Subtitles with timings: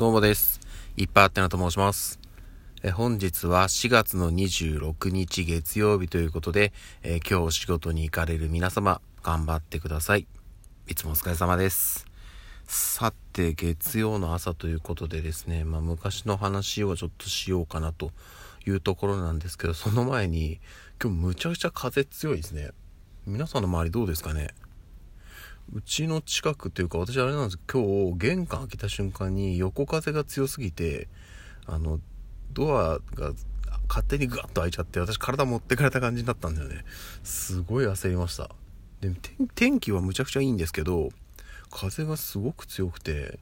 [0.00, 0.60] どうもです。
[0.96, 2.18] いっぱいあってなと申します。
[2.82, 10.26] え本日は4月の26日月曜日ということで、え今日お仕事に行かれる皆様、頑張ってください。
[10.88, 12.06] いつもお疲れ様です。
[12.64, 18.10] さて、月曜の朝ということでですね、まあ昔の話をちょっとしようかなと
[18.66, 20.60] いうところなんですけど、その前に、
[20.98, 22.70] 今日むちゃくちゃ風強いですね。
[23.26, 24.48] 皆さんの周りどうですかね？
[25.72, 27.82] うちの近くっていうか私あれなんです今
[28.12, 31.06] 日玄関開けた瞬間に横風が強すぎて
[31.66, 32.00] あの
[32.52, 33.32] ドアが
[33.88, 36.84] 勝手にガッと開いちゃって私体持ってかれた感じになったんだよね。
[37.22, 38.50] すごい焦りました。
[39.00, 39.12] で
[39.54, 41.10] 天気はむちゃくちゃいいんですけど
[41.70, 43.38] 風がすごく強くて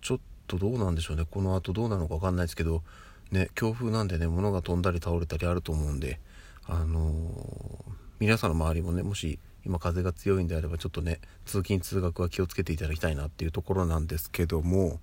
[0.00, 1.24] ちょっとどうなんでしょうね。
[1.30, 2.82] この後どうなのか分かんないですけど
[3.30, 6.20] ね強風なんでね物が飛んだり倒れたりあると思うんで
[6.66, 15.00] あのー、皆さんの周りもねもし今風が強いんであればちょっとね通勤通学は気をつけていただきたいなっていうところなんですけども。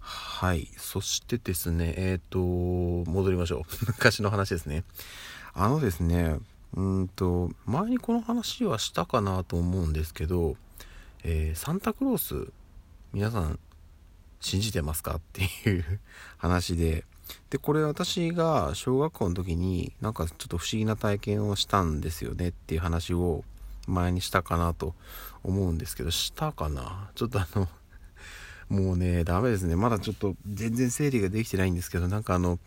[0.00, 0.68] はい。
[0.78, 3.62] そしてですねえっ、ー、と戻りましょう。
[3.86, 4.84] 昔の話ですね。
[5.52, 6.38] あのですね
[6.74, 10.56] うんと前にこの話はしたかなと思うんですけど、
[11.24, 12.52] えー、サンタクロース
[13.12, 13.58] 皆さん
[14.40, 16.00] 信じてますかっていう
[16.38, 17.04] 話で。
[17.48, 23.44] でこれ私が小学校の時になんかちょっと不思議な体験をしたんですよねっていう話を
[23.86, 24.94] 前にしたかなと
[25.42, 27.10] 思うんですけど、したかな？
[27.14, 27.68] ちょっとあの
[28.68, 29.76] もうね、ダメですね。
[29.76, 32.58] まだちょっと全然整理ができてないんですけど、なんかあの、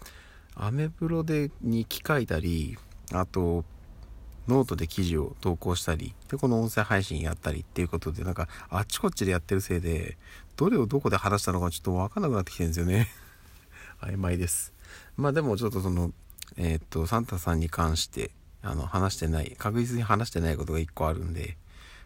[0.55, 2.78] アメブロでに機書いたり、
[3.11, 3.64] あと、
[4.47, 10.17] ノートで記事を投稿したり、で、この音声配信やったりっていうことで、なんか、あっちこっちでやってるせいで、
[10.58, 13.08] どれをどこで話したのかちょっとわかんなくなってきてるんですよね。
[14.02, 14.73] 曖昧です。
[15.16, 16.11] まあでもちょっとその、
[16.58, 18.31] えー、っと、サンタさんに関して、
[18.64, 21.58] あの話してない確実に話してないことが1個あるんで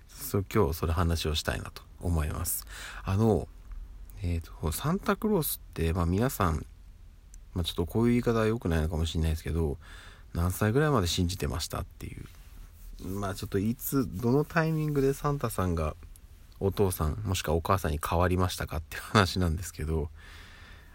[0.07, 2.65] そう今日それ話をしたいなと思います。
[3.03, 3.47] あの
[4.23, 6.65] えっ、ー、とサンタクロースって、まあ、皆さん、
[7.53, 9.77] まあ、ちょっとこういう言い方は良くないのかもしれないですけど
[10.33, 12.25] 何歳ぐらいまで信じてましたっていう。
[13.07, 15.95] まあちょっといつどのタイミングでサンタさんが
[16.59, 20.09] お父さんもしくはお母さんに変わりましたかっていう話なんですけど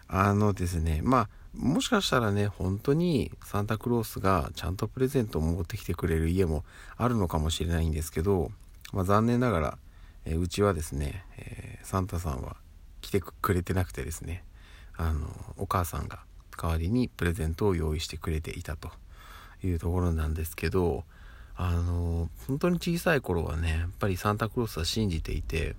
[0.08, 6.64] あのですねまあもしかしたらね、本当にサンタクロースがちゃんとプレゼントを持ってきてくれる家も
[6.96, 8.50] あるのかもしれないんですけど、
[8.92, 9.78] まあ、残念ながら、
[10.24, 12.56] えー、うちはですね、えー、サンタさんは
[13.02, 14.44] 来てくれてなくてですね、
[14.96, 16.20] あの、お母さんが
[16.56, 18.90] 代わりにプレゼントを用意してくれていたと
[19.62, 21.04] いうところなんですけど、
[21.54, 25.76] あの、本当に小さい頃はね、やっぱりサンタクロースは信じていて、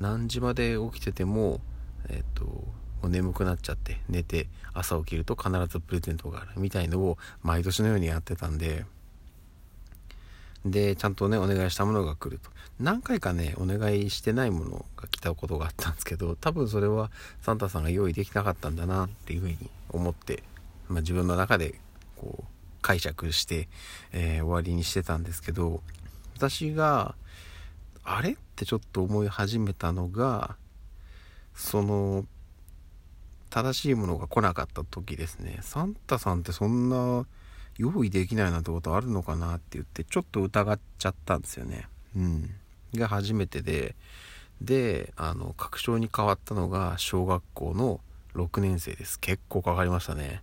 [0.00, 1.60] 何時まで起きてても、
[2.08, 2.64] えっ、と、
[3.08, 8.84] 眠くなっちゃって寝て朝起きると必ずプレゼントがあるみたいのを毎年のようにやってたんで。
[10.64, 12.48] でちゃんとねお願いしたものが来ると。
[12.78, 19.58] 何回かねお願いしてないものが来たことがあったんですけど多分それはサンタさんが用意できなかったんだなっていうふうに
[19.88, 20.44] 思って、
[20.88, 21.80] まあ、自分の中で
[22.16, 22.44] こう
[22.80, 23.68] 解釈して、
[24.12, 25.82] えー、終わりにしてたんですけど
[26.36, 27.16] 私が
[28.04, 28.34] あれ？
[28.34, 30.54] ってちょっと思い始めたのが
[31.54, 32.24] その
[33.52, 35.58] 正しいものが来なかった時ですね。
[35.60, 37.26] サンタさんってそんな
[37.76, 41.86] 用意できないなんてことあるのかなって言ってちょっと疑っちゃったんですよね。
[42.16, 42.50] うん。
[42.94, 43.94] が初めてで。
[44.62, 48.00] であの確証に変わったのが小学校の
[48.34, 49.20] 6年生です。
[49.20, 50.42] 結構かかりましたね。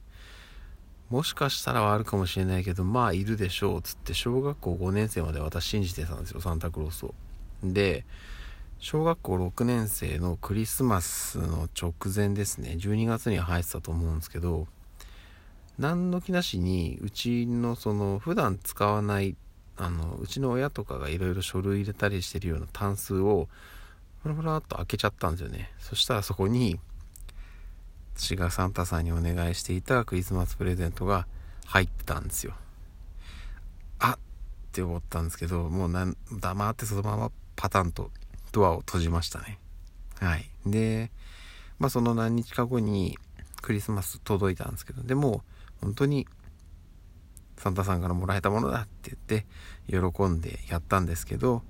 [1.09, 7.15] もしかしたらはあるかもしれないけどまあいるでしょうっつって小学校5年生まで私信じてたんですよサンタクロースを。
[7.63, 8.05] で
[8.81, 12.77] 小学校6年生のクリスマスの直前ですね。
[12.79, 14.67] 12月に入ってたと思うんですけど
[15.77, 19.35] 何の気なしにうちのその普段使わない
[19.75, 23.49] あのうちの親とかがいろいろ書類入れたりしてるようなタンスを
[24.23, 25.71] ふらふらっと開けちゃったんですよね。
[25.79, 26.79] そしたらそこに
[28.15, 31.27] 私がサンタさんにお願いしていたクリスマスプレゼントが
[31.65, 32.53] 入ってたんですよ。
[33.99, 34.17] あっ
[34.71, 38.09] て思ったんですけどもう黙ってそのままパタンと
[38.51, 39.59] ドアを閉じましたね。
[40.19, 40.49] はい。
[40.65, 41.11] で、
[41.77, 43.17] まあその何日か後に
[43.61, 45.43] クリスマス届いたんですけど、でも
[45.81, 46.27] 本当に
[47.57, 51.63] サンタさんからもらえたものだって言って喜んでやったんですけど、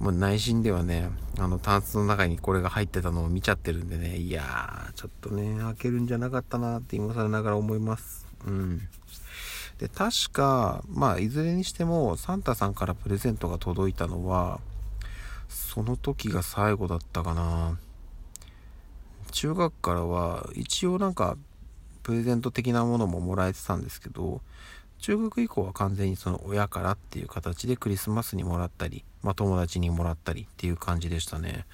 [0.00, 8.26] もう内心ではね、あの、タンスの中にこれが入ってたのを見ちゃってるんでね、いやー、ちょっとね、開けるんじゃなかったなって今更ながら思います。
[8.46, 8.88] うん。
[9.78, 14.60] で、確か、まあ、いずれにしても、サンタさんからプレゼントが届いたのは、
[15.50, 17.78] その時が最後だったかな
[19.32, 21.36] 中学からは一応なんか
[22.02, 24.40] プレゼント的なものももらえてたんですけど
[24.98, 31.66] 中学以降は完全にその親からっていう形でクリスマスにもらったり、まあ、友達にもらったりっていう感じでしたね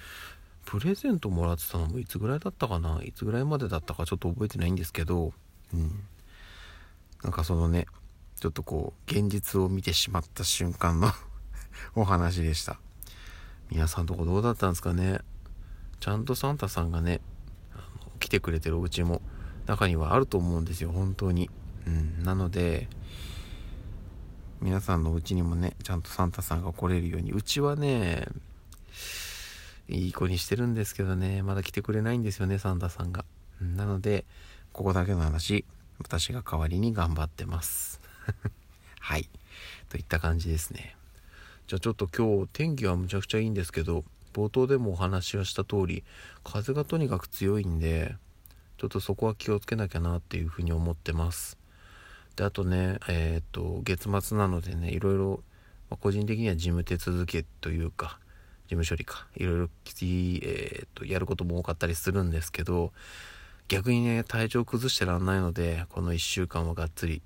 [0.67, 3.01] プレゼントもらってたのもいつぐらいだったかな？
[3.01, 5.31] いつぐらいまでだったかちょっと覚えてないんですけど、
[5.73, 6.03] うん。
[7.23, 7.87] なんかそのね、
[8.41, 11.09] ちょっとこう、現実を見てしまった瞬間の
[11.95, 12.81] お話でした。
[13.69, 15.19] 皆さんとこどうだったんですかね？
[15.99, 17.21] ちゃんとサンタさんがね、
[18.19, 19.21] 来てくれてるお家も
[19.65, 21.49] 中にはあると思うんですよ、本当に。
[21.85, 22.23] うん。
[22.23, 22.87] なので、
[24.61, 28.27] 皆さんのうちにもね、ちゃんとサンタさんが来れるように、うちはね、
[29.89, 33.25] いい子にしてるんですけどね、まだ来てくれないんですよね、サンタさんが。
[33.61, 34.25] なので、
[34.73, 35.65] ここだけの話、
[35.99, 38.01] 私が代わりに頑張ってます。
[38.99, 39.29] はい。
[39.89, 40.96] といった感じですね。
[41.67, 46.05] じゃあちょっと今日天気はむちゃくちゃいいんですけど、冒頭でもお話をした通り、
[46.45, 48.15] 風がとにかく強いんで、
[48.77, 51.57] ちょっとそこは気をつけなきゃなっていうふうに思ってます。
[52.37, 55.43] で、あとね、えっ、と、月末なのでね、いろいろ、
[55.89, 58.17] まあ、個人的には事務手続きというか、
[58.69, 62.93] 事務処理か、いろいろきつい、えっ、と、やることも多かったりするんですけど、
[63.67, 67.21] 逆にね、体調崩してらんないので、この1週間はがっつり、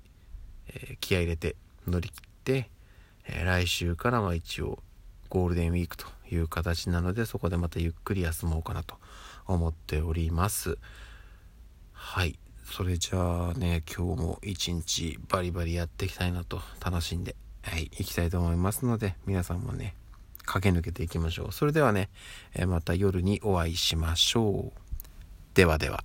[0.66, 1.54] えー、気合入れて
[1.86, 2.70] 乗り切って、
[3.26, 4.82] えー、来週からは一応
[5.28, 8.96] ゴールデンウィークという形なので、そこでまたゆっくり休もうかなと
[9.46, 10.78] 思っております。
[11.92, 12.38] はい。
[12.64, 19.94] それじゃあね、今日も一日バリバリやっていきたいなと楽しんで、はい、行きたいと思いますので、皆さんもね、
[20.44, 21.52] 駆け抜けていきましょう。
[21.52, 22.10] それではね、
[22.54, 24.78] えまた夜にお会いしましょう。
[25.54, 26.04] ではでは。